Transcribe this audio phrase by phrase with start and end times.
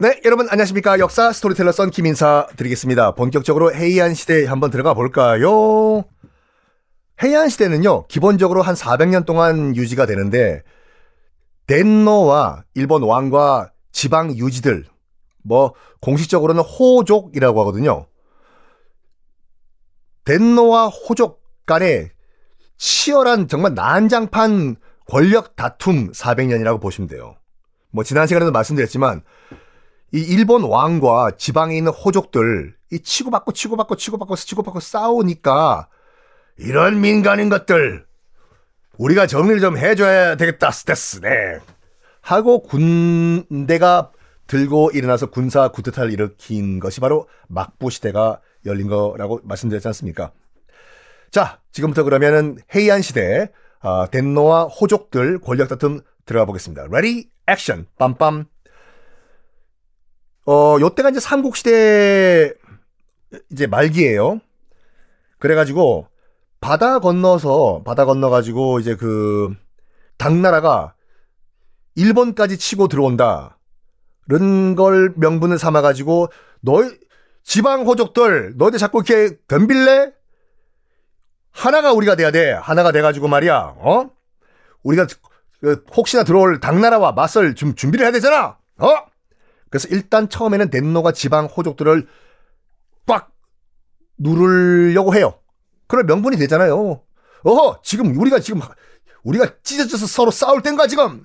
[0.00, 1.00] 네, 여러분 안녕하십니까.
[1.00, 3.16] 역사 스토리텔러 썬킴 인사 드리겠습니다.
[3.16, 6.04] 본격적으로 헤이안 시대에 한번 들어가 볼까요?
[7.20, 10.62] 헤이안 시대는요, 기본적으로 한 400년 동안 유지가 되는데,
[11.66, 14.84] 덴노와 일본 왕과 지방 유지들,
[15.42, 18.06] 뭐, 공식적으로는 호족이라고 하거든요.
[20.26, 22.10] 덴노와 호족 간의
[22.76, 24.76] 치열한 정말 난장판
[25.10, 27.34] 권력 다툼 400년이라고 보시면 돼요.
[27.90, 29.24] 뭐, 지난 시간에도 말씀드렸지만,
[30.12, 35.88] 이 일본 왕과 지방에 있는 호족들 이 치고받고 치고받고 치고받고 치고받고 싸우니까
[36.56, 38.06] 이런 민간인 것들
[38.96, 41.58] 우리가 정리를 좀 해줘야 되겠다 스테스 네
[42.20, 44.10] 하고 군대가
[44.46, 50.32] 들고 일어나서 군사 구태타를 일으킨 것이 바로 막부 시대가 열린 거라고 말씀드렸지 않습니까?
[51.30, 56.86] 자 지금부터 그러면은 헤이안 시대 어, 덴노와 호족들 권력 다툼 들어가 보겠습니다.
[56.90, 58.46] ready action 빰빰
[60.48, 62.54] 어, 요때가 이제 삼국시대
[63.52, 64.40] 이제 말기예요.
[65.38, 66.08] 그래가지고
[66.58, 69.54] 바다 건너서 바다 건너가지고 이제 그
[70.16, 70.94] 당나라가
[71.96, 73.58] 일본까지 치고 들어온다.
[74.30, 76.28] 이런 걸 명분을 삼아가지고
[76.62, 76.98] 너희
[77.42, 80.12] 지방 호족들 너희들 자꾸 이렇게 덤빌래?
[81.50, 82.52] 하나가 우리가 돼야 돼.
[82.52, 83.74] 하나가 돼가지고 말이야.
[83.76, 84.10] 어?
[84.82, 85.06] 우리가
[85.60, 88.56] 그 혹시나 들어올 당나라와 맞설 좀 준비를 해야 되잖아.
[88.78, 89.17] 어?
[89.70, 92.06] 그래서 일단 처음에는 덴노가 지방 호족들을
[93.06, 93.32] 꽉
[94.18, 95.38] 누르려고 해요.
[95.86, 97.02] 그럴 명분이 되잖아요.
[97.44, 98.60] 어허, 지금 우리가 지금
[99.22, 101.24] 우리가 찢어져서 서로 싸울 땐가 지금.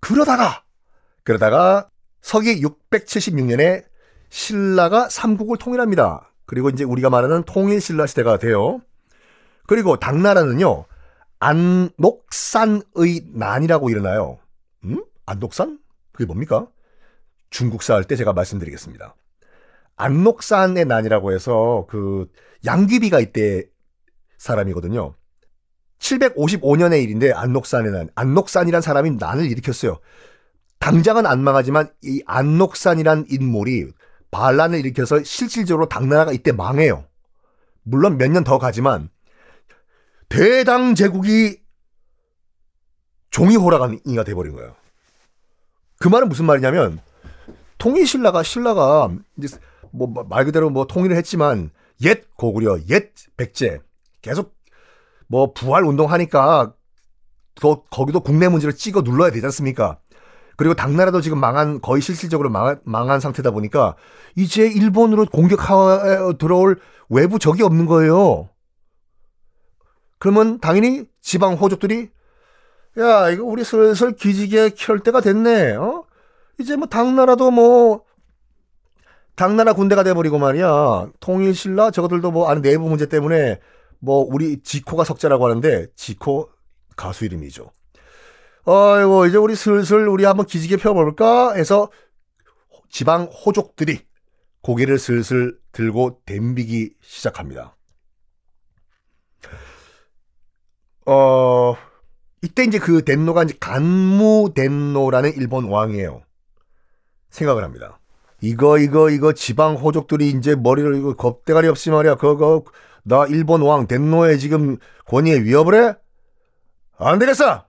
[0.00, 0.64] 그러다가
[1.24, 1.88] 그러다가
[2.22, 3.84] 서기 676년에
[4.30, 6.32] 신라가 삼국을 통일합니다.
[6.46, 8.80] 그리고 이제 우리가 말하는 통일 신라 시대가 돼요.
[9.66, 10.84] 그리고 당나라는요.
[11.38, 12.82] 안녹산의
[13.32, 14.38] 난이라고 일어나요.
[14.84, 15.04] 음?
[15.26, 15.78] 안녹산?
[16.12, 16.66] 그게 뭡니까?
[17.50, 19.14] 중국사 할 때 제가 말씀드리겠습니다.
[19.96, 22.26] 안록산의 난이라고 해서 그
[22.64, 23.64] 양귀비가 이때
[24.38, 25.14] 사람이거든요.
[25.98, 29.98] 755년의 일인데 안록산의 난, 안록산이란 사람이 난을 일으켰어요.
[30.78, 33.88] 당장은 안 망하지만 이 안록산이란 인물이
[34.30, 37.04] 반란을 일으켜서 실질적으로 당나라가 이때 망해요.
[37.82, 39.10] 물론 몇 년 더 가지만
[40.30, 41.60] 대당 제국이
[43.30, 44.74] 종이 호라가니가 돼버린 거예요.
[45.98, 47.00] 그 말은 무슨 말이냐면
[47.80, 49.08] 통일 신라가 신라가
[49.38, 49.56] 이제
[49.90, 51.70] 뭐 말 그대로 뭐 통일을 했지만
[52.02, 53.80] 옛 고구려, 옛 백제
[54.22, 54.54] 계속
[55.26, 56.74] 뭐 부활 운동하니까
[57.56, 59.98] 더 거기도 국내 문제를 찍어 눌러야 되지 않습니까?
[60.56, 63.96] 그리고 당나라도 지금 망한 거의 실질적으로 망한, 망한 상태다 보니까
[64.36, 68.48] 이제 일본으로 공격하 들어올 외부 적이 없는 거예요.
[70.18, 72.10] 그러면 당연히 지방 호족들이
[72.98, 75.74] 야 이거 우리 슬슬 기지개 켤 때가 됐네.
[75.76, 76.04] 어?
[76.60, 78.04] 이제 뭐 당나라도 뭐
[79.34, 81.10] 당나라 군대가 돼버리고 말이야.
[81.20, 83.58] 통일신라 저것들도 뭐 아는 내부 문제 때문에
[83.98, 86.50] 뭐 우리 지코가 석자라고 하는데 지코
[86.96, 87.70] 가수 이름이죠.
[88.66, 91.90] 아이고 이제 우리 슬슬 우리 한번 기지개 펴볼까 해서
[92.90, 94.00] 지방 호족들이
[94.62, 97.76] 고개를 슬슬 들고 댐비기 시작합니다.
[101.06, 101.74] 어
[102.42, 106.22] 이때 이제 그 덴노가 이제 간무 덴노라는 일본 왕이에요.
[107.30, 107.98] 생각을 합니다.
[108.40, 112.14] 이거 이거 이거 지방 호족들이 이제 머리를 이거 겁대가리 없이 말이야.
[112.16, 112.64] 그거
[113.02, 115.94] 나 일본 왕 덴노의 지금 권위에 위협을 해?
[116.98, 117.64] 안 되겠어.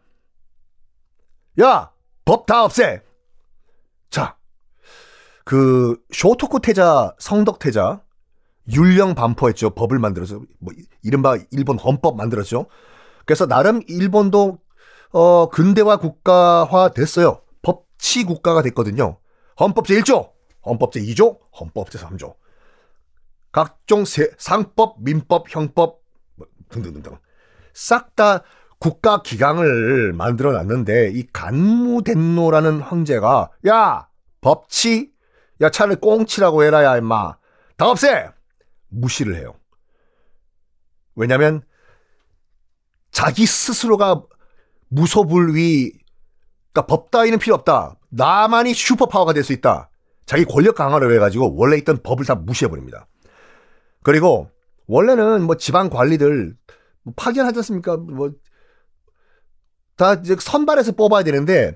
[1.61, 1.91] 야,
[2.25, 3.01] 법 다 없애.
[4.09, 4.35] 자,
[5.43, 8.01] 그 쇼토쿠 태자, 성덕 태자
[8.71, 9.71] 율령 반포했죠.
[9.71, 10.73] 법을 만들어서 뭐
[11.03, 12.67] 이른바 일본 헌법 만들었죠.
[13.25, 14.59] 그래서 나름 일본도
[15.13, 17.41] 어 근대화 국가화 됐어요.
[17.61, 19.17] 법치 국가가 됐거든요.
[19.59, 20.31] 헌법 제1조
[20.65, 22.35] 헌법 제2조, 헌법 제3조.
[23.51, 26.01] 각종 세, 상법, 민법, 형법
[26.35, 27.17] 뭐 등등등등.
[27.73, 28.43] 싹 다
[28.79, 34.09] 국가 기강을 만들어 놨는데 이 간무덴노라는 황제가 야
[34.41, 35.11] 법치
[35.61, 37.37] 야 차라리 꽁치라고 해라 야 임마
[37.77, 38.29] 다 없애
[38.89, 39.53] 무시를 해요.
[41.15, 41.61] 왜냐면
[43.11, 44.23] 자기 스스로가
[44.89, 46.00] 무소불위
[46.73, 47.97] 그러니까 법 따위는 필요 없다.
[48.09, 49.89] 나만이 슈퍼파워가 될 수 있다.
[50.25, 53.07] 자기 권력 강화를 해가지고 원래 있던 법을 다 무시해버립니다.
[54.03, 54.49] 그리고
[54.87, 56.55] 원래는 뭐 지방 관리들
[57.03, 57.97] 뭐 파견하지 않습니까?
[57.97, 58.31] 뭐
[59.97, 61.75] 다 이제 선발해서 뽑아야 되는데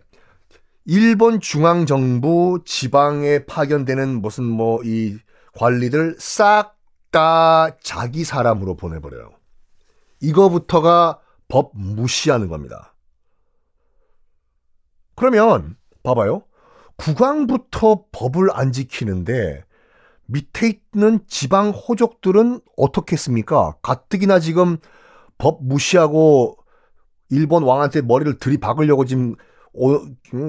[0.86, 5.18] 일본 중앙 정부 지방에 파견되는 무슨 뭐 이
[5.53, 6.75] 관리들 싹
[7.12, 9.31] 다 자기 사람으로 보내버려요.
[10.21, 12.94] 이거부터가 법 무시하는 겁니다.
[15.15, 16.44] 그러면 봐봐요.
[16.97, 19.63] 국왕부터 법을 안 지키는데
[20.27, 23.75] 밑에 있는 지방 호족들은 어떻겠습니까?
[23.81, 24.77] 가뜩이나 지금
[25.38, 26.57] 법 무시하고
[27.29, 29.35] 일본 왕한테 머리를 들이박으려고 지금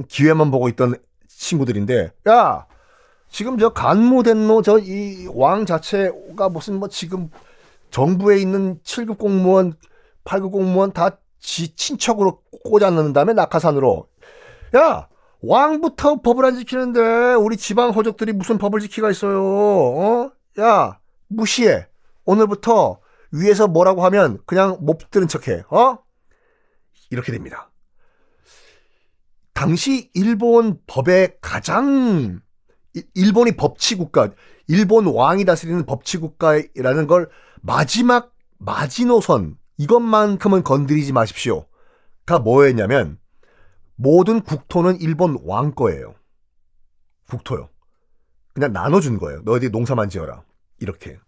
[0.08, 0.94] 기회만 보고 있던
[1.28, 2.66] 친구들인데 야
[3.28, 7.28] 지금 저 간무덴노 저 이 왕 자체가 무슨 뭐 지금
[7.90, 9.74] 정부에 있는 7급 공무원
[10.24, 14.08] 8급 공무원 다 지 친척으로 꽂아넣는 다음에 낙하산으로
[14.74, 15.08] 야
[15.40, 19.44] 왕부터 법을 안 지키는데 우리 지방 호족들이 무슨 법을 지키가 있어요?
[19.44, 20.32] 어?
[20.60, 20.98] 야
[21.28, 21.86] 무시해.
[22.24, 23.00] 오늘부터
[23.32, 25.62] 위에서 뭐라고 하면 그냥 못 들은 척해.
[25.70, 25.98] 어?
[27.10, 27.70] 이렇게 됩니다.
[29.52, 32.40] 당시 일본 법의 가장
[33.14, 34.30] 일본이 법치 국가,
[34.68, 37.30] 일본 왕이 다스리는 법치 국가라는 걸
[37.62, 43.18] 마지막 마지노선 이것만큼은 건드리지 마십시오.가 뭐였냐면
[43.96, 46.14] 모든 국토는 일본 왕 거예요.
[47.28, 47.68] 국토요.
[48.54, 49.42] 그냥 나눠준 거예요.
[49.44, 50.42] 너희들이 농사만 지어라.
[50.78, 51.18] 이렇게.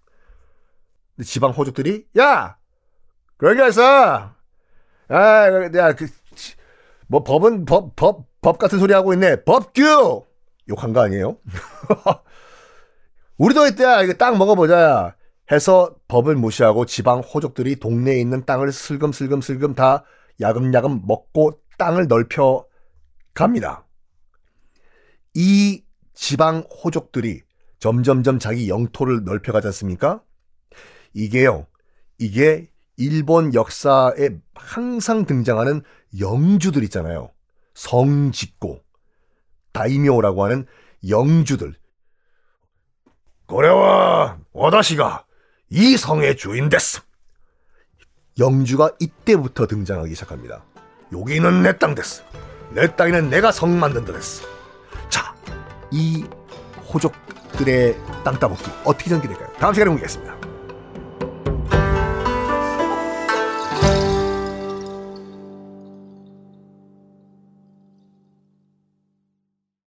[1.17, 2.57] 근데 지방 호족들이 야
[3.37, 3.83] 그러게 해서
[5.09, 6.07] 아 야 그
[7.11, 9.43] 뭐 법은 법 법 법 같은 소리 하고 있네.
[9.45, 10.25] 법규
[10.69, 11.39] 욕한 거 아니에요?
[13.39, 15.17] 우리도 이때야 이거 땅 먹어보자
[15.51, 20.05] 해서 법을 무시하고 지방 호족들이 동네에 있는 땅을 슬금슬금슬금 다
[20.41, 22.67] 야금야금 먹고 땅을 넓혀
[23.33, 23.87] 갑니다.
[25.35, 25.83] 이
[26.13, 27.43] 지방 호족들이
[27.79, 30.21] 점점점 자기 영토를 넓혀가지 않습니까?
[31.15, 31.67] 이게요,
[32.19, 35.83] 이게 일본 역사에 항상 등장하는
[36.19, 37.31] 영주들 있잖아요.
[37.75, 38.83] 성 짓고,
[39.73, 40.67] 다이묘라고 하는
[41.09, 41.75] 영주들.
[43.47, 45.25] 고래와 와다시가
[45.71, 47.03] 이 성의 주인 됐음.
[48.39, 50.65] 영주가 이때부터 등장하기 시작합니다.
[51.13, 52.23] 여기는 내 땅 됐어.
[52.71, 54.45] 내 땅에는 내가 성 만든다 됐어.
[55.09, 55.35] 자,
[55.91, 56.25] 이
[56.93, 59.49] 호족들의 땅 따먹기 어떻게 전개될까요?
[59.59, 60.37] 다음 시간에 보겠습니다.